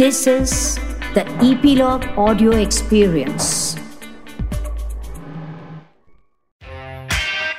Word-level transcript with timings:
This 0.00 0.26
is 0.26 0.52
the 1.14 1.22
Epilogue 1.46 2.04
Audio 2.16 2.52
Experience. 2.58 3.48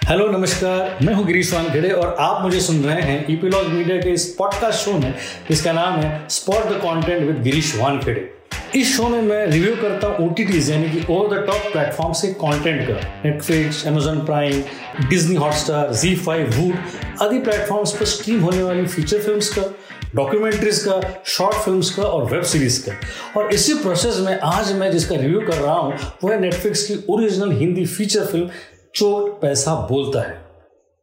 Hello 0.08 0.28
नमस्कार 0.28 0.98
मैं 1.06 1.14
हूँ 1.14 1.26
गिरीश 1.26 1.54
वानखेड़े 1.54 1.90
और 1.90 2.16
आप 2.20 2.42
मुझे 2.44 2.60
सुन 2.60 2.82
रहे 2.84 3.02
हैं 3.02 3.26
ईपीलॉग 3.32 3.68
मीडिया 3.74 3.98
के 3.98 4.14
इस 4.14 4.26
पॉडकास्ट 4.40 4.86
शो 4.86 4.94
में, 4.94 5.14
जिसका 5.50 5.72
नाम 5.72 6.00
है 6.00 6.10
spot 6.38 6.66
the 6.72 6.80
content 6.86 7.28
with 7.28 7.44
Girish 7.44 7.76
Wankhede. 7.80 8.30
इस 8.76 8.96
शो 8.96 9.08
में 9.10 9.22
मैं 9.22 9.46
रिव्यू 9.48 9.76
करता 9.76 10.08
हूँ 10.08 10.30
ओ 10.30 10.34
यानी 10.40 10.90
कि 10.90 11.06
ओवर 11.14 11.38
द 11.38 11.46
टॉप 11.48 11.72
प्लेटफॉर्म 11.72 12.14
से 12.14 12.34
कंटेंट 12.44 12.88
का। 12.88 13.00
Netflix 13.26 13.86
Amazon 13.88 14.26
Prime 14.26 14.64
Disney 15.10 15.36
Hotstar 15.36 15.94
Zee 15.94 16.16
five 16.26 16.52
Voot 16.58 17.22
आदि 17.22 17.40
प्लेटफॉर्म्स 17.40 17.92
पर 17.92 18.06
स्ट्रीम 18.18 18.42
होने 18.44 18.64
वाली 18.64 18.86
फीचर 18.88 19.22
फिल्म्स 19.22 19.54
का। 19.58 19.74
डॉक्यूमेंट्रीज 20.16 20.80
का 20.80 21.22
शॉर्ट 21.26 21.56
फिल्म्स 21.56 21.90
का 21.90 22.04
और 22.04 22.24
वेब 22.32 22.44
सीरीज़ 22.44 22.90
का। 22.90 22.94
और 23.40 23.54
इसी 23.54 23.74
प्रोसेस 23.74 24.18
में 24.18 24.40
आज 24.40 24.72
मैं 24.74 24.92
जिसका 24.92 25.16
रिव्यू 25.16 25.40
कर 25.40 25.58
रहा 25.58 25.76
हूँ, 25.76 25.94
वो 26.24 26.30
है 26.30 26.40
नेटफ्लिक्स 26.40 26.84
की 26.88 26.96
ओरिजिनल 27.10 27.52
हिंदी 27.52 27.86
फीचर 27.86 28.26
फ़िल्म 28.26 28.50
चोट 28.96 29.42
पैसा 29.42 29.76
बोलता 29.76 30.22
है। 30.22 30.40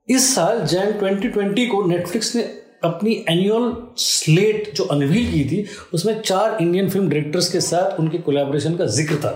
इस 0.09 0.35
साल 0.35 0.61
जैन 0.61 0.93
2020 0.93 1.67
को 1.67 1.83
नेटफ्लिक्स 1.87 2.35
ने 2.37 2.43
अपनी 2.85 3.25
एनुअल 3.31 3.73
स्लेट 3.97 4.73
जो 4.75 4.85
अनवील 4.85 5.33
की 5.33 5.45
थी, 5.45 5.67
उसमें 5.95 6.21
चार 6.21 6.59
इंडियन 6.61 6.91
फ़िल्म 6.91 7.09
डायरेक्टर्स 7.09 7.53
के 7.53 7.61
साथ 7.61 7.99
उनके 8.01 8.19
कोलैबोरेशन 8.19 8.77
का 8.77 8.87
ज़िक्र 8.87 9.17
था। 9.17 9.33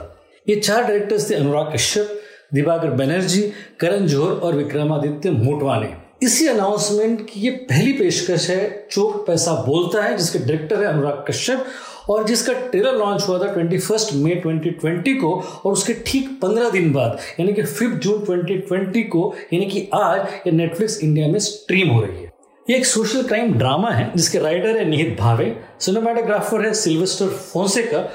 ये 0.46 0.56
चार 0.56 0.82
डायरेक्टर्स 0.82 1.30
थे 1.30 1.34
अनुराग 1.34 1.72
कश्यप, 1.74 2.20
दिवाकर 2.54 2.90
बनर्जी, 2.90 3.42
करण 3.80 4.06
जोहर 4.06 4.32
और 4.32 4.54
विक्रमादित्य 4.54 5.30
मोटवाने। 5.30 6.01
इसी 6.22 6.46
अनाउंसमेंट 6.46 7.30
की 7.30 7.40
ये 7.40 7.50
पहली 7.50 7.92
पेशकश 7.92 8.50
है, 8.50 8.86
चोक 8.90 9.26
पैसा 9.26 9.52
बोलता 9.52 10.02
है, 10.02 10.16
जिसके 10.16 10.38
डायरेक्टर 10.38 10.76
है 10.76 10.86
अनुराग 10.86 11.24
कश्यप, 11.28 11.64
और 12.10 12.24
जिसका 12.24 12.52
ट्रेलर 12.52 12.92
लॉन्च 12.92 13.28
हुआ 13.28 13.38
था 13.38 13.52
ट्वेंटी 13.52 13.78
फ़र्स्ट 13.78 14.14
मे 14.14 14.34
2020 14.46 15.14
को, 15.14 15.44
और 15.64 15.72
उसके 15.72 15.94
ठीक 16.06 16.28
पंद्रह 16.42 16.70
दिन 16.70 16.92
बाद, 16.92 17.18
यानी 17.40 17.52
कि 17.52 17.62
फिफ्थ 17.62 17.96
जून 17.96 18.24
2020 18.24 19.02
को, 19.02 19.34
यानी 19.52 19.66
कि 19.66 19.88
आज 19.94 20.20
ये 20.46 20.52
नेटफ्लिक्स 20.52 21.02
इंडिया 21.02 21.28
में 21.28 21.38
स्ट्रीम 21.38 21.88
हो 21.88 22.00
रही 22.00 22.22
है। 22.22 22.32
ये 22.70 22.76
एक 22.76 22.86
सोशल 22.86 23.22
क्राइम 23.22 23.52
ड्रामा 23.52 23.90
है, 23.90 24.12
जिसके 24.16 24.38
राइटर 24.38 24.78
है 24.78 24.84
निहित 24.84 25.16
भावे 25.20 25.56
सिनेमाटोग्राफर 25.80 26.66
है 26.66 26.74
सिल्वेस्टर 26.74 27.26
फोन्सेका 27.26 28.08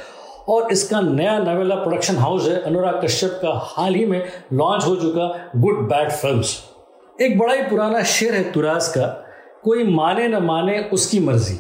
और 0.50 0.72
इसका 0.72 1.02
नया 1.02 1.38
नवेला 1.40 1.76
प्रोडक्शन 1.76 2.16
हाउस 2.16 2.48
है, 2.48 2.62
अनुराग 2.62 3.04
कश्यप 3.04 3.40
का 3.42 3.52
हाल 3.66 3.96
ही 3.96 4.06
में 4.06 4.22
लॉन्च 4.54 4.86
हो 4.86 4.96
चुका 4.96 5.52
गुड 5.56 5.88
बैड 5.90 6.12
फिल्म्स 6.12 6.58
एक 7.20 7.38
बड़ा 7.40 7.54
ही 7.54 7.62
पुराना 7.62 8.02
शेर 8.04 8.34
है 8.36 8.52
तुरास 8.52 8.88
का, 8.98 9.06
कोई 9.64 9.84
माने 9.84 10.28
न 10.28 10.42
माने 10.44 10.80
उसकी 10.94 11.20
मर्ज़ी, 11.20 11.58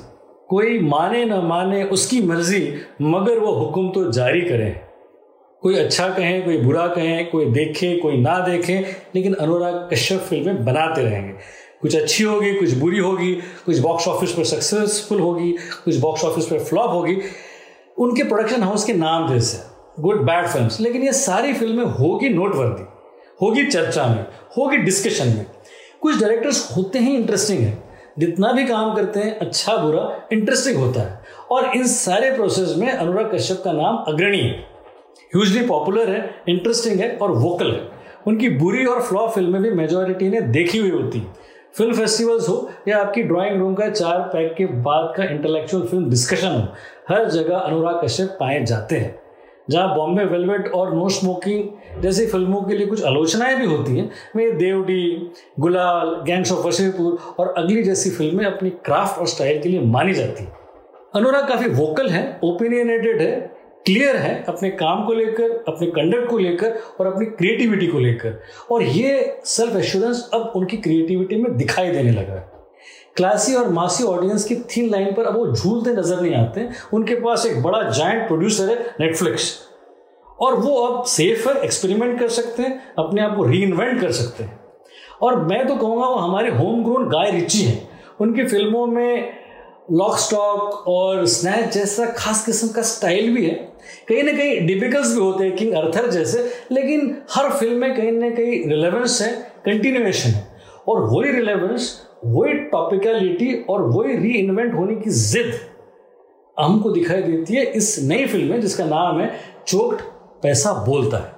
कोई 0.49 0.79
माने 0.79 1.23
न 1.25 1.39
माने 1.43 1.83
उसकी 1.83 2.21
मर्ज़ी, 2.21 2.61
मगर 3.01 3.39
वो 3.39 3.51
हुक्म 3.53 3.89
तो 3.89 4.11
जारी 4.11 4.41
करें। 4.41 4.79
कोई 5.63 5.75
अच्छा 5.75 6.07
कहें, 6.09 6.43
कोई 6.45 6.57
बुरा 6.57 6.87
कहें, 6.87 7.29
कोई 7.29 7.45
देखे, 7.45 7.95
कोई 7.95 8.17
ना 8.17 8.39
देखे, 8.39 8.79
लेकिन 9.15 9.33
अनुराग 9.33 9.87
कश्यप 9.93 10.19
फ़िल्में 10.19 10.65
बनाते 10.65 11.01
रहेंगे। 11.01 11.33
कुछ 11.81 11.95
अच्छी 11.95 12.23
होगी, 12.23 12.53
कुछ 12.53 12.73
बुरी 12.73 12.99
होगी, 12.99 13.33
कुछ 13.65 13.79
बॉक्स 13.79 14.07
ऑफ़िस 14.07 14.31
पर 14.31 14.43
सक्सेसफुल 14.43 15.19
होगी, 15.19 15.51
कुछ 15.85 15.97
बॉक्स 15.97 16.23
ऑफ़िस 16.25 16.45
पर 16.45 16.59
फ्लॉप 16.59 16.89
होगी। 16.89 17.17
उनके 17.97 18.23
प्रोडक्शन 18.23 18.63
हाउस 18.63 18.85
के 18.85 18.93
नाम 18.93 19.27
जैसे 19.29 20.01
गुड 20.01 20.21
बैड 20.21 20.47
फिल्म्स 20.47 20.79
लेकिन 20.81 21.03
ये 21.03 21.13
सारी 21.13 21.53
फ़िल्में 21.53 21.85
होगी 21.85 22.29
नोटवर्दी 22.29 22.83
होगी 23.41 23.65
चर्चा 23.65 24.05
में, 24.07 24.25
होगी 24.57 24.77
डिस्कशन 24.77 25.27
में। 25.27 25.45
कुछ 26.01 26.21
डायरेक्टर्स 26.21 26.77
होते 26.77 26.99
हैं 26.99 27.17
इंटरेस्टिंग 27.19 27.59
है, 27.59 27.77
जितना 28.19 28.51
भी 28.51 28.65
काम 28.65 28.95
करते 28.95 29.19
हैं 29.19 29.37
अच्छा 29.39 29.75
बुरा 29.77 30.27
इंटरेस्टिंग 30.33 30.77
होता 30.77 31.01
है। 31.01 31.21
और 31.51 31.65
इन 31.75 31.87
सारे 31.87 32.31
प्रोसेस 32.31 32.73
में 32.77 32.91
अनुराग 32.91 33.33
कश्यप 33.33 33.61
का 33.65 33.71
नाम 33.71 33.97
अग्रणी 34.07 34.39
है। 34.39 34.51
ह्यूजली 35.35 35.65
पॉपुलर 35.67 36.09
है 36.09 36.35
इंटरेस्टिंग 36.49 36.99
है 36.99 37.15
और 37.17 37.31
वोकल 37.31 37.71
है। 37.71 37.81
उनकी 38.27 38.49
बुरी 38.49 38.85
और 38.85 39.01
फ्लॉ 39.01 39.27
फ़िल्में 39.27 39.61
भी 39.61 39.71
मेजोरिटी 39.71 40.29
ने 40.29 40.41
देखी 40.41 40.77
हुई 40.77 40.89
होती। 40.89 41.23
फ़िल्म 41.77 41.93
फेस्टिवल्स 41.93 42.49
हो 42.49 42.69
या 42.87 42.97
आपकी 42.97 43.23
ड्राइंग 43.23 43.59
रूम 43.59 43.73
का 43.75 43.89
चार 43.89 44.19
पैक 44.19 44.53
के 44.57 44.65
बाद 44.65 45.13
का 45.17 45.23
इंटेलेक्चुअल 45.23 45.85
फ़िल्म 45.87 46.09
डिस्कशन 46.09 46.47
हो, 46.47 46.67
हर 47.09 47.29
जगह 47.29 47.57
अनुराग 47.57 48.03
कश्यप 48.03 48.37
पाए 48.39 48.63
जाते 48.65 48.95
हैं। 48.95 49.26
जहाँ 49.69 49.95
बॉम्बे 49.95 50.23
वेलवेट 50.25 50.67
और 50.67 50.93
नो 50.93 51.09
स्मोकिंग 51.09 52.01
जैसी 52.01 52.25
फ़िल्मों 52.25 52.61
के 52.61 52.75
लिए 52.77 52.87
कुछ 52.87 53.03
आलोचनाएँ 53.03 53.55
भी 53.55 53.65
होती 53.65 53.97
हैं, 53.97 54.11
मैं 54.35 54.57
देवडी, 54.57 55.31
गुलाल, 55.59 56.23
गैंग्स 56.25 56.51
ऑफ़ 56.51 56.67
वशीरपुर 56.67 57.35
और 57.39 57.53
अगली 57.57 57.83
जैसी 57.83 58.09
फ़िल्में 58.09 58.45
अपनी 58.45 58.69
क्राफ्ट 58.69 59.19
और 59.19 59.27
स्टाइल 59.27 59.61
के 59.61 59.69
लिए 59.69 59.81
मानी 59.81 60.13
जाती 60.13 60.43
हैं। 60.43 60.53
अनुराग 61.15 61.47
काफ़ी 61.47 61.69
वोकल 61.69 62.09
है, 62.09 62.39
ओपिनियनेटेड 62.43 63.21
है, 63.21 63.57
क्लियर 63.85 64.15
है 64.15 64.43
अपने 64.43 64.69
काम 64.69 65.05
को 65.05 65.13
लेकर, 65.13 65.63
अपने 65.67 65.87
कंडक्ट 65.87 66.29
को 66.29 66.37
लेकर 66.37 66.77
और 66.99 67.07
अपनी 67.07 67.25
क्रिएटिविटी 67.25 67.87
को 67.87 67.99
लेकर। 67.99 68.39
और 68.71 68.83
ये 68.83 69.39
सेल्फ 69.45 69.75
एश्योरेंस 69.75 70.29
अब 70.33 70.53
उनकी 70.55 70.77
क्रिएटिविटी 70.77 71.35
में 71.35 71.57
दिखाई 71.57 71.91
देने 71.91 72.11
लगा 72.11 72.33
है। 72.33 72.56
क्लासी 73.17 73.53
और 73.55 73.69
मासी 73.69 74.03
ऑडियंस 74.03 74.43
की 74.45 74.55
थीन 74.55 74.89
लाइन 74.89 75.13
पर 75.13 75.25
अब 75.25 75.37
वो 75.37 75.51
झूलते 75.51 75.91
नज़र 75.91 76.21
नहीं 76.21 76.35
आते। 76.35 76.67
उनके 76.93 77.15
पास 77.15 77.45
एक 77.45 77.61
बड़ा 77.63 77.81
जायंट 77.89 78.27
प्रोड्यूसर 78.27 78.69
है 78.69 78.95
नेटफ्लिक्स 78.99 79.51
और 80.39 80.55
वो 80.55 80.75
अब 80.77 81.03
सेफ़ 81.05 81.49
है 81.49 81.55
एक्सपेरिमेंट 81.55 82.19
कर 82.19 82.27
सकते 82.29 82.63
हैं, 82.63 82.81
अपने 82.99 83.21
आप 83.21 83.35
को 83.35 83.43
री 83.43 83.61
इन्वेंट 83.63 83.99
कर 84.01 84.11
सकते 84.11 84.43
हैं। 84.43 84.59
और 85.21 85.43
मैं 85.43 85.67
तो 85.67 85.75
कहूँगा 85.75 86.07
वो 86.07 86.15
हमारे 86.15 86.49
होम 86.49 86.83
ग्रोन 86.83 87.07
गाय 87.09 87.31
रिची 87.31 87.61
हैं। 87.61 87.89
उनकी 88.21 88.43
फ़िल्मों 88.43 88.85
में 88.87 89.33
लॉक 89.91 90.17
स्टॉक 90.17 90.87
और 90.87 91.25
स्नैच 91.25 91.73
जैसा 91.73 92.05
खास 92.17 92.45
किस्म 92.45 92.67
का 92.67 92.81
स्टाइल 92.81 93.33
भी 93.35 93.45
है। 93.45 93.53
कहीं 94.09 94.23
ना 94.23 94.31
कहीं 94.31 94.65
डिफिकल्स 94.67 95.13
भी 95.13 95.19
होते 95.19 95.43
हैं 95.43 95.55
किंग 95.55 95.73
अर्थर 95.73 96.09
जैसे, 96.11 96.51
लेकिन 96.71 97.15
हर 97.31 97.49
फ़िल्म 97.49 97.77
में 97.77 97.95
कहीं 97.95 98.11
ना 98.11 98.29
कहीं 98.29 98.67
रिलेवेंस 98.69 99.21
है 99.21 99.31
कंटिन्यूएशन 99.65 100.29
है। 100.29 100.47
और 100.87 101.01
वही 101.03 101.31
रिलेवेंस 101.31 102.06
वही 102.25 102.53
टॉपिकलिटी 102.69 103.53
और 103.69 103.81
वही 103.87 104.15
री 104.17 104.31
इन्वेंट 104.33 104.73
होने 104.73 104.95
की 104.95 105.09
जिद 105.11 105.53
हमको 106.57 106.89
दिखाई 106.89 107.21
देती 107.21 107.55
है 107.55 107.63
इस 107.63 107.97
नई 108.03 108.25
फ़िल्म 108.25 108.51
में, 108.51 108.61
जिसका 108.61 108.85
नाम 108.85 109.19
है 109.21 109.31
चोट 109.67 110.01
पैसा 110.43 110.73
बोलता 110.85 111.17
है। 111.17 111.35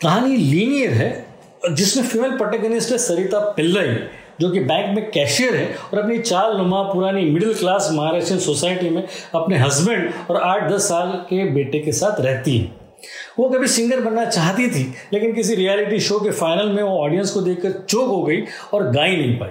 कहानी 0.00 0.36
लीनियर 0.36 0.90
है, 0.90 1.26
जिसमें 1.72 2.04
फीमेल 2.04 2.36
प्रोटेगनिस्ट 2.36 2.90
है 2.92 2.98
सरिता 2.98 3.38
पिल्लई, 3.56 3.94
जो 4.40 4.50
कि 4.50 4.60
बैंक 4.60 4.94
में 4.96 5.10
कैशियर 5.10 5.56
है 5.56 5.66
और 5.92 5.98
अपनी 5.98 6.18
चाल 6.18 6.56
नुमा 6.56 6.82
पुरानी 6.82 7.24
मिडिल 7.24 7.54
क्लास 7.54 7.88
महाराष्ट्र 7.92 8.38
सोसाइटी 8.38 8.90
में 8.90 9.02
अपने 9.34 9.58
हस्बैंड 9.58 10.10
और 10.30 10.36
आठ 10.36 10.70
दस 10.72 10.88
साल 10.88 11.12
के 11.30 11.44
बेटे 11.52 11.78
के 11.78 11.92
साथ 11.92 12.20
रहती 12.20 12.58
है। 12.58 12.78
वो 13.38 13.48
कभी 13.50 13.66
सिंगर 13.68 14.00
बनना 14.00 14.24
चाहती 14.24 14.68
थी, 14.70 14.92
लेकिन 15.12 15.32
किसी 15.32 15.54
रियलिटी 15.54 16.00
शो 16.00 16.20
के 16.20 16.30
फाइनल 16.30 16.72
में 16.72 16.82
वो 16.82 16.98
ऑडियंस 16.98 17.30
को 17.30 17.40
देखकर 17.40 17.72
चौक 17.80 18.08
हो 18.08 18.22
गई 18.22 18.42
और 18.74 18.90
गा 18.90 19.04
ही 19.04 19.16
नहीं 19.16 19.38
पाई। 19.38 19.50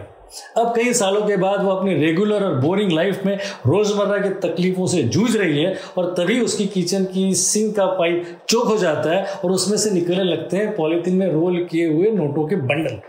अब 0.57 0.73
कई 0.75 0.93
सालों 0.93 1.21
के 1.21 1.37
बाद 1.37 1.63
वो 1.63 1.71
अपनी 1.71 1.93
रेगुलर 1.95 2.43
और 2.43 2.55
बोरिंग 2.55 2.91
लाइफ 2.91 3.25
में 3.25 3.35
रोज़मर्रा 3.67 4.17
की 4.17 4.29
तकलीफों 4.47 4.87
से 4.87 5.03
जूझ 5.03 5.35
रही 5.35 5.63
है 5.63 5.73
और 5.97 6.13
तभी 6.17 6.39
उसकी 6.41 6.65
किचन 6.65 7.05
की 7.05 7.33
सिंक 7.35 7.75
का 7.75 7.85
पाइप 7.85 8.37
चोक 8.49 8.67
हो 8.67 8.77
जाता 8.77 9.09
है 9.09 9.25
और 9.35 9.51
उसमें 9.51 9.77
से 9.77 9.91
निकलने 9.91 10.23
लगते 10.23 10.57
हैं 10.57 10.75
पॉलीथीन 10.75 11.15
में 11.15 11.27
रोल 11.27 11.63
किए 11.63 11.87
हुए 11.87 12.11
नोटों 12.11 12.47
के 12.47 12.55
बंडल 12.55 12.99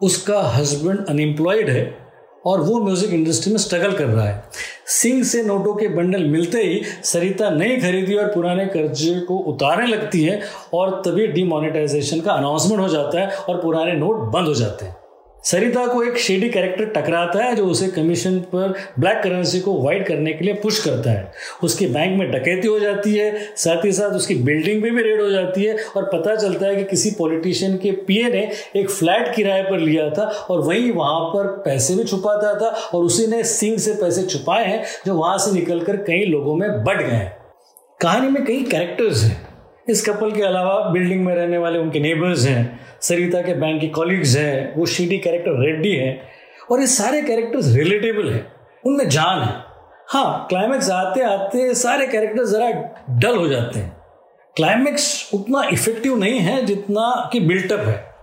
उसका 0.00 0.40
हस्बैंड 0.42 1.04
अनएम्प्लॉयड 1.06 1.70
है 1.70 1.84
और 2.46 2.60
वो 2.60 2.78
म्यूज़िक 2.80 3.10
इंडस्ट्री 3.10 3.52
में 3.52 3.58
स्ट्रगल 3.58 3.92
कर 3.92 4.06
रहा 4.06 4.24
है। 4.24 4.42
सिंह 4.86 5.22
से 5.24 5.42
नोटों 5.42 5.74
के 5.74 5.88
बंडल 5.88 6.24
मिलते 6.24 6.62
ही 6.62 6.82
सरिता 7.04 7.50
नई 7.50 7.76
खरीदी 7.76 8.14
और 8.14 8.26
पुराने 8.34 8.66
कर्जे 8.66 9.14
को 9.20 9.38
उतारने 9.52 9.86
लगती 9.86 10.22
है 10.24 10.40
और 10.74 10.90
तभी 11.06 11.26
डिमोनेटाइजेशन 11.26 12.20
का 12.20 12.32
अनाउंसमेंट 12.32 12.80
हो 12.80 12.88
जाता 12.88 13.20
है 13.20 13.36
और 13.38 13.60
पुराने 13.62 13.92
नोट 13.92 14.16
बंद 14.32 14.46
हो 14.46 14.54
जाते 14.54 14.86
हैं। 14.86 14.96
सरिता 15.44 15.86
को 15.86 16.02
एक 16.02 16.18
शेडी 16.18 16.48
कैरेक्टर 16.48 16.84
टकराता 16.84 17.44
है 17.44 17.56
जो 17.56 17.66
उसे 17.66 17.88
कमीशन 17.88 18.38
पर 18.38 18.74
ब्लैक 19.00 19.20
करेंसी 19.24 19.60
को 19.60 19.74
वाइट 19.82 20.06
करने 20.08 20.32
के 20.32 20.44
लिए 20.44 20.54
पुश 20.54 20.84
करता 20.84 21.10
है। 21.10 21.32
उसके 21.62 21.86
बैंक 21.86 22.18
में 22.18 22.30
डकैती 22.30 22.68
हो 22.68 22.78
जाती 22.80 23.14
है 23.14 23.54
साथ 23.56 23.84
ही 23.84 23.92
साथ 23.92 24.10
उसकी 24.10 24.34
बिल्डिंग 24.34 24.82
भी, 24.82 24.90
भी 24.90 25.02
रेड 25.02 25.20
हो 25.20 25.30
जाती 25.30 25.64
है 25.64 25.76
और 25.96 26.04
पता 26.04 26.36
चलता 26.36 26.66
है 26.66 26.76
कि 26.76 26.84
किसी 26.84 27.10
पॉलिटिशियन 27.10 27.76
के 27.76 27.92
पीए 27.92 28.28
ने 28.28 28.50
एक 28.76 28.90
फ्लैट 28.90 29.34
किराए 29.34 29.62
पर 29.62 29.78
लिया 29.78 30.10
था 30.10 30.24
और 30.24 30.60
वही 30.60 30.90
वहाँ 30.90 31.20
पर 31.20 31.46
पैसे 31.46 31.94
भी 31.94 32.04
छुपाता 32.04 32.54
था 32.54 32.66
और 32.66 33.04
उसी 33.04 33.26
ने 33.26 33.44
सिंह 33.44 33.78
से 33.78 33.94
पैसे 33.94 34.22
छुपाए 34.22 34.64
हैं 34.64 34.84
जो 35.06 35.14
वहाँ 35.14 35.38
से 35.38 35.52
निकलकर 35.52 35.96
कई 35.96 36.24
लोगों 36.24 36.56
में 36.56 36.84
बढ़ 36.84 37.02
गए 37.02 37.10
हैं। 37.10 37.36
कहानी 38.00 38.28
में 38.28 38.44
कई 38.44 38.62
कैरेक्टर्स 38.62 39.22
हैं। 39.22 39.43
इस 39.90 40.08
कपल 40.08 40.32
के 40.32 40.42
अलावा 40.42 40.90
बिल्डिंग 40.90 41.24
में 41.24 41.34
रहने 41.34 41.58
वाले 41.58 41.78
उनके 41.78 42.00
नेबर्स 42.00 42.46
हैं, 42.46 42.80
सरिता 43.00 43.42
के 43.42 43.54
बैंक 43.54 43.80
के 43.80 43.88
कॉलीग्स 43.88 44.36
हैं, 44.36 44.74
वो 44.76 44.86
शीडी 44.86 45.18
कैरेक्टर 45.18 45.50
रेड्डी 45.50 45.92
है, 45.92 46.20
और 46.70 46.80
ये 46.80 46.86
सारे 46.86 47.22
कैरेक्टर्स 47.22 47.74
रिलेटेबल 47.76 48.30
हैं, 48.30 48.52
उनमें 48.86 49.08
जान 49.08 49.42
है। 49.42 49.64
हाँ 50.08 50.46
क्लाइमैक्स 50.48 50.90
आते 50.90 51.22
आते 51.22 51.74
सारे 51.74 52.06
कैरेक्टर 52.06 52.44
ज़रा 52.44 52.70
डल 53.10 53.36
हो 53.36 53.48
जाते 53.48 53.78
हैं। 53.78 53.96
क्लाइमैक्स 54.56 55.30
उतना 55.34 55.68
इफ़ेक्टिव 55.72 56.16
नहीं 56.16 56.38
है 56.38 56.64
जितना 56.66 57.30
कि 57.32 57.40
बिल्टअप 57.40 57.80
है। 57.80 58.13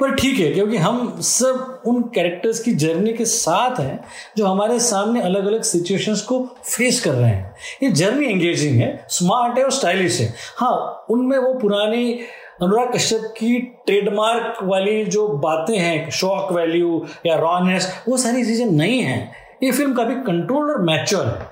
पर 0.00 0.14
ठीक 0.14 0.38
है, 0.38 0.50
क्योंकि 0.52 0.76
हम 0.76 1.20
सब 1.20 1.82
उन 1.86 2.02
कैरेक्टर्स 2.14 2.60
की 2.60 2.72
जर्नी 2.74 3.12
के 3.12 3.24
साथ 3.24 3.80
हैं 3.80 4.04
जो 4.36 4.46
हमारे 4.46 4.78
सामने 4.80 5.20
अलग 5.22 5.46
अलग 5.46 5.62
सिचुएशंस 5.62 6.20
को 6.22 6.40
फेस 6.66 7.00
कर 7.04 7.12
रहे 7.12 7.30
हैं। 7.30 7.54
ये 7.82 7.90
जर्नी 7.92 8.26
एंगेजिंग 8.26 8.80
है 8.80 9.06
स्मार्ट 9.10 9.58
है 9.58 9.64
और 9.64 9.70
स्टाइलिश 9.72 10.20
है। 10.20 10.32
हाँ 10.58 11.06
उनमें 11.10 11.36
वो 11.38 11.52
पुरानी 11.54 12.12
अनुराग 12.62 12.92
कश्यप 12.94 13.22
की 13.38 13.58
ट्रेडमार्क 13.86 14.62
वाली 14.62 15.04
जो 15.06 15.26
बातें 15.38 15.76
हैं 15.76 16.10
शॉक 16.10 16.52
वैल्यू 16.52 17.04
या 17.26 17.36
रॉनेस 17.36 17.92
वो 18.08 18.16
सारी 18.16 18.44
चीज़ें 18.44 18.66
नहीं 18.66 19.00
हैं। 19.00 19.20
ये 19.62 19.70
फ़िल्म 19.70 19.94
काफ़ी 19.94 20.14
कंट्रोल 20.24 20.70
और 20.70 20.82
मैच्योर 20.82 21.26
है। 21.26 21.50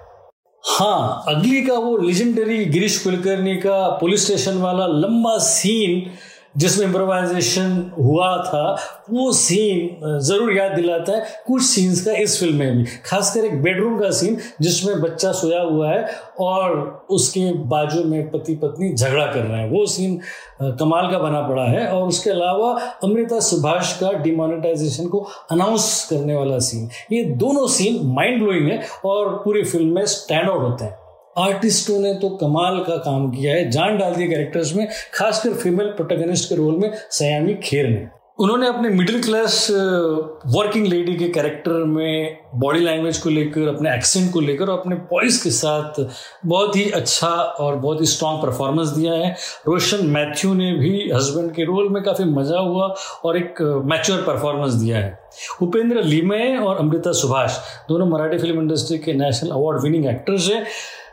हाँ 0.64 1.25
अगली 1.28 1.62
का 1.62 1.75
वो 1.75 1.96
लेजेंडरी 1.98 2.64
गिरीश 2.64 2.98
कुलकर्णी 2.98 3.56
का 3.56 3.88
पुलिस 4.00 4.25
स्टेशन 4.25 4.58
वाला 4.58 4.86
लंबा 4.86 5.36
सीन 5.38 6.10
जिसमें 6.55 6.87
इम्प्रोवाइजेशन 6.87 7.91
हुआ 7.99 8.37
था, 8.44 8.76
वो 9.11 9.32
सीन 9.32 10.19
ज़रूर 10.20 10.52
याद 10.52 10.73
दिलाता 10.73 11.12
है 11.12 11.26
कुछ 11.47 11.62
सीन्स 11.62 12.05
का 12.05 12.12
इस 12.12 12.38
फ़िल्म 12.41 12.56
में 12.56 12.76
भी। 12.76 12.85
खासकर 13.05 13.44
एक 13.44 13.62
बेडरूम 13.62 13.99
का 13.99 14.11
सीन 14.12 14.37
जिसमें 14.61 15.00
बच्चा 15.00 15.32
सोया 15.32 15.61
हुआ 15.62 15.91
है 15.91 16.05
और 16.41 17.06
उसके 17.11 17.52
बाजू 17.69 18.05
में 18.05 18.31
पति 18.31 18.55
पत्नी 18.62 18.93
झगड़ा 18.94 19.26
कर 19.26 19.41
रहे 19.41 19.61
हैं। 19.61 19.70
वो 19.70 19.85
सीन 19.87 20.19
कमाल 20.62 21.11
का 21.11 21.19
बना 21.19 21.41
पड़ा 21.49 21.64
है 21.64 21.87
और 21.88 22.08
उसके 22.08 22.31
अलावा 22.31 22.73
अमृता 23.05 23.41
सुभाष 23.41 23.99
का 24.00 24.12
डिमोनेटाइजेशन 24.23 25.06
को 25.08 25.26
अनाउंस 25.50 26.06
करने 26.11 26.35
वाला 26.35 26.58
सीन 26.61 26.88
ये 27.12 27.23
दोनों 27.37 27.67
सीन 27.69 28.00
माइंड 28.14 28.43
ब्लोइंग 28.43 28.69
है 28.69 28.82
और 29.05 29.29
पूरी 29.44 29.62
फ़िल्म 29.64 29.94
में 29.94 30.06
स्टैंड 30.08 30.49
आउट 30.50 30.62
होते 30.62 30.85
हैं। 30.85 30.99
आर्टिस्टों 31.37 31.99
ने 32.00 32.15
तो 32.15 32.29
कमाल 32.37 32.79
का 32.79 32.97
काम 32.97 33.31
किया 33.31 33.55
है। 33.55 33.71
जान 33.71 33.99
डाल 33.99 34.15
दी 34.15 34.29
कैरेक्टर्स 34.29 34.75
में, 34.77 34.87
खासकर 35.15 35.55
फीमेल 35.55 35.87
प्रोटेगनिस्ट 35.87 36.49
के 36.49 36.55
रोल 36.55 36.77
में, 36.77 36.91
सयामी 37.11 37.55
खेर 37.55 37.88
ने। 37.88 38.09
उन्होंने 38.38 38.67
अपने 38.69 38.88
मिडिल 38.88 39.23
क्लास 39.23 39.67
वर्किंग 39.71 40.87
लेडी 40.87 41.15
के 41.15 41.29
कैरेक्टर 41.29 41.73
में 41.85 42.38
बॉडी 42.55 42.81
लैंग्वेज 42.81 43.19
को 43.19 43.31
लेकर, 43.31 43.67
अपने 43.69 43.94
एक्सेंट 43.94 44.32
को 44.32 44.41
लेकर 44.41 44.69
और 44.69 44.79
अपने 44.79 44.97
वॉइस 45.12 45.43
के 45.43 45.50
साथ 45.50 46.00
बहुत 46.47 46.77
ही 46.77 46.91
अच्छा 46.91 47.29
और 47.29 47.77
बहुत 47.77 48.00
ही 48.00 48.06
स्ट्रांग 48.06 48.38
परफॉर्मेंस 48.43 48.88
दिया 48.88 49.12
है। 49.12 49.31
रोशन 49.67 50.06
मैथ्यू 50.06 50.53
ने 50.55 50.73
भी 50.73 51.11
हस्बैंड 51.12 51.53
के 51.55 51.65
रोल 51.65 51.88
में 51.88 52.03
काफ़ी 52.03 52.25
मज़ा 52.25 52.59
हुआ 52.59 52.87
और 53.25 53.37
एक 53.37 53.61
मैच्योर 53.85 54.23
परफॉर्मेंस 54.23 54.73
दिया 54.73 54.99
है। 54.99 55.19
उपेंद्र 55.62 56.03
लीमे 56.03 56.56
और 56.56 56.77
अमृता 56.77 57.12
सुभाष, 57.12 57.59
दोनों 57.88 58.06
मराठी 58.06 58.38
फ़िल्म 58.38 58.61
इंडस्ट्री 58.61 58.99
के 58.99 59.12
नेशनल 59.15 59.50
अवार्ड 59.50 59.82
विनिंग 59.82 60.06
एक्टर्स 60.06 60.49
हैं। 60.50 60.65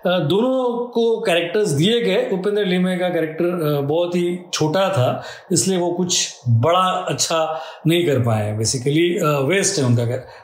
दोनों 0.05 0.87
को 0.89 1.05
कैरेक्टर्स 1.21 1.69
दिए 1.71 1.99
गए। 2.01 2.29
उपेंद्र 2.33 2.63
लिमे 2.65 2.97
का 2.97 3.09
कैरेक्टर 3.09 3.81
बहुत 3.83 4.15
ही 4.15 4.39
छोटा 4.53 4.87
था, 4.89 5.23
इसलिए 5.51 5.77
वो 5.77 5.91
कुछ 5.93 6.39
बड़ा 6.47 6.85
अच्छा 7.09 7.39
नहीं 7.87 8.05
कर 8.05 8.19
पाए 8.23 8.51
बेसिकली 8.57 9.07
वेस्ट 9.47 9.79
है 9.79 9.85
उनका 9.85 10.03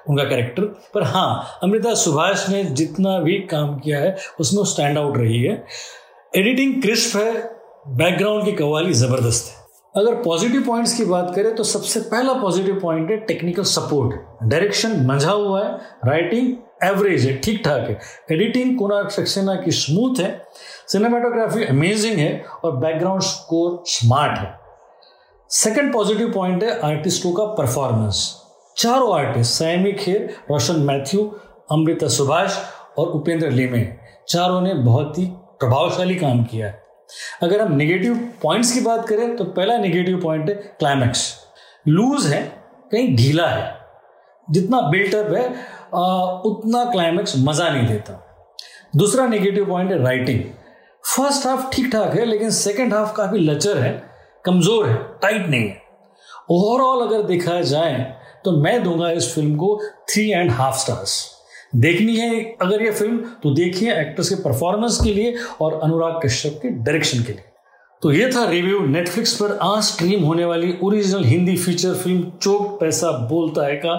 उनका 0.10 0.24
कैरेक्टर 0.26 0.66
पर 0.94 1.04
हाँ 1.06 1.60
अमृता 1.64 1.94
सुभाष 1.96 2.48
ने 2.50 2.64
जितना 2.64 3.18
भी 3.20 3.38
काम 3.52 3.78
किया 3.80 4.00
है, 4.00 4.16
उसमें 4.40 4.64
स्टैंड 4.66 4.98
आउट 4.98 5.18
रही 5.18 5.42
है। 5.44 5.64
एडिटिंग 6.34 6.82
क्रिस्प 6.82 7.18
है 7.18 7.34
बैकग्राउंड 7.90 8.46
की 8.46 8.52
कवाली 8.54 8.94
ज़बरदस्त 8.96 9.50
है। 9.50 9.62
अगर 9.96 10.16
पॉजिटिव 10.24 10.62
पॉइंट्स 10.64 10.98
की 10.98 11.06
बात 11.06 11.32
करें 11.36 11.56
तो 11.56 11.64
सबसे 11.66 12.00
पहला 12.02 12.34
पॉजिटिव 12.34 12.80
पॉइंट 12.82 13.10
है 13.12 13.18
टेक्निकल 13.26 13.64
सपोर्ट 13.70 14.16
डायरेक्शन 14.44 15.06
मंझा 15.08 15.32
हुआ 15.32 15.64
है 15.64 15.74
राइटिंग 16.06 16.54
एवरेज 16.84 17.26
है 17.26 17.38
ठीक 17.38 17.62
ठाक 17.66 17.90
है। 17.90 18.00
एडिटिंग 18.32 18.78
कुणाल 18.78 19.08
सक्सेना 19.08 19.56
की 19.56 19.72
स्मूथ 19.72 20.20
है 20.20 20.30
सिनेमाटोग्राफी 20.88 21.64
अमेजिंग 21.66 22.18
है 22.18 22.46
और 22.64 22.76
बैकग्राउंड 22.78 23.22
स्कोर 23.22 23.84
स्मार्ट 23.88 24.38
है। 24.40 24.54
सेकंड 25.50 25.94
पॉजिटिव 25.94 26.32
पॉइंट 26.32 26.64
है 26.64 26.80
आर्टिस्टों 26.82 27.34
का 27.34 27.46
परफॉर्मेंस 27.56 28.26
चारों 28.78 29.14
आर्टिस्ट 29.16 29.54
सैमी 29.54 29.92
खेर 29.94 30.30
रोशन 30.52 30.80
मैथ्यू 30.82 31.26
अमृता 31.72 32.08
सुभाष 32.08 32.58
और 32.98 33.08
उपेंद्र 33.12 33.50
लीमे 33.52 33.86
चारों 34.30 34.62
ने 34.62 34.74
बहुत 34.74 35.18
ही 35.18 35.26
प्रभावशाली 35.60 36.16
काम 36.16 36.44
किया 36.44 36.68
है। 36.68 36.82
अगर 37.44 37.62
हम 37.62 37.76
नेगेटिव 37.76 38.16
पॉइंट्स 38.44 38.72
की 38.72 38.82
बात 38.82 39.08
करें 39.08 39.36
तो 39.36 39.44
पहला 39.46 39.78
नेगेटिव 39.78 40.20
पॉइंट 40.22 40.50
है 40.50 40.56
क्लाइमैक्स 40.80 41.34
लूज 41.88 42.26
है, 42.28 42.42
कहीं 42.92 43.16
ढीला 43.16 43.48
है। 43.48 43.83
जितना 44.48 44.82
बिल्टअप 44.90 45.34
है 45.34 45.48
उतना 46.46 46.84
क्लाइमैक्स 46.92 47.36
मज़ा 47.40 47.70
नहीं 47.70 47.88
देता। 47.88 48.20
दूसरा 48.96 49.26
नेगेटिव 49.28 49.66
पॉइंट 49.66 49.92
है 49.92 50.04
राइटिंग 50.04 50.42
फ़र्स्ट 51.04 51.48
हाफ़ 51.48 51.70
ठीक 51.74 51.92
ठाक 51.92 52.14
है, 52.16 52.26
लेकिन 52.26 52.50
सेकेंड 52.52 52.94
हाफ़ 52.94 53.14
काफ़ी 53.16 53.40
लचर 53.40 53.78
है, 53.78 53.92
कमज़ोर 54.46 54.88
है 54.88 54.96
टाइट 55.22 55.48
नहीं 55.48 55.68
है। 55.68 55.82
ओवरऑल 56.52 57.08
अगर 57.08 57.24
देखा 57.28 57.62
जाए 57.64 58.00
तो 58.46 58.52
मैं 58.54 58.82
दूँगा 58.84 59.10
इस 59.12 59.34
फ़िल्म 59.36 59.56
को 59.56 59.80
थ्री 60.10 60.30
एंड 60.32 60.52
हाफ़ 60.52 60.78
स्टार्स 60.78 61.22
देखनी 61.76 62.16
है 62.16 62.44
अगर 62.62 62.82
ये 62.84 62.92
फ़िल्म 62.92 63.18
तो 63.44 63.54
देखिए 63.56 63.94
एक्टर्स 63.94 64.30
के 64.30 64.36
परफॉर्मेंस 64.44 65.00
के 65.04 65.14
लिए 65.14 65.36
और 65.62 65.80
अनुराग 65.84 66.20
कश्यप 66.26 66.60
के 66.62 66.70
डायरेक्शन 66.70 67.24
के 67.24 67.32
लिए। 67.32 67.46
तो 68.04 68.12
ये 68.12 68.26
था 68.28 68.44
रिव्यू 68.50 68.80
नेटफ्लिक्स 68.86 69.34
पर। 69.34 69.58
आज 69.64 69.84
स्ट्रीम 69.84 70.24
होने 70.24 70.46
वाली 70.46 70.74
ओरिजिनल 70.84 71.24
हिंदी 71.26 71.56
फीचर 71.58 71.94
फ़िल्म 71.94 72.32
चोट 72.42 72.80
पैसा 72.80 73.12
बोलता 73.30 73.66
है 73.66 73.76
का। 73.76 73.94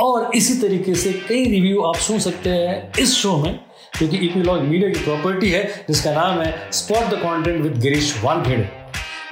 और 0.00 0.30
इसी 0.36 0.54
तरीके 0.60 0.94
से 0.94 1.12
कई 1.28 1.44
रिव्यू 1.50 1.82
आप 1.82 1.96
सुन 1.98 2.18
सकते 2.18 2.50
हैं 2.50 2.92
इस 3.00 3.14
शो 3.14 3.36
में 3.36 3.54
क्योंकि 3.98 4.16
इपीलॉग 4.16 4.60
मीडिया 4.60 4.90
की 4.90 5.04
प्रॉपर्टी 5.04 5.50
है, 5.50 5.64
जिसका 5.88 6.12
नाम 6.12 6.40
है 6.40 6.70
spot 6.72 7.08
the 7.10 7.20
content 7.22 7.62
with 7.62 7.80
Girish 7.80 8.14
Wankhede 8.24 8.68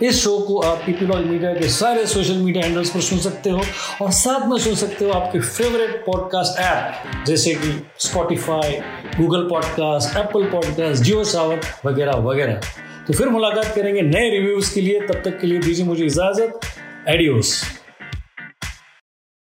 इस 0.02 0.22
शो 0.24 0.38
को 0.38 0.58
आप 0.60 0.82
पीपीलॉग 0.86 1.26
मीडिया 1.26 1.52
के 1.52 1.68
सारे 1.68 2.06
सोशल 2.06 2.36
मीडिया 2.38 2.64
हैंडल्स 2.64 2.90
पर 2.90 3.00
सुन 3.00 3.18
सकते 3.18 3.50
हो, 3.50 3.62
और 4.02 4.10
साथ 4.12 4.48
में 4.48 4.58
सुन 4.58 4.74
सकते 4.74 5.04
हो 5.04 5.10
आपके 5.10 5.40
फेवरेट 5.40 6.04
पॉडकास्ट 6.06 6.60
ऐप 6.60 7.24
जैसे 7.26 7.54
कि 7.54 7.80
Spotify 7.98 8.80
Google 9.18 9.48
podcast 9.48 10.18
Apple 10.18 10.50
podcast 10.50 11.02
JioSaavn 11.26 11.60
वगैरह 11.86 12.16
वगैरह। 12.22 12.60
तो 13.08 13.14
फिर 13.14 13.28
मुलाकात 13.28 13.74
करेंगे 13.74 14.00
नए 14.02 14.30
रिव्यूज़ 14.30 14.74
के 14.74 14.80
लिए। 14.80 15.00
तब 15.00 15.22
तक 15.24 15.38
के 15.40 15.46
लिए 15.46 15.58
दीजिए 15.58 15.84
मुझे 15.84 16.04
इजाज़त। 16.06 16.60
एडियोस 17.08 17.77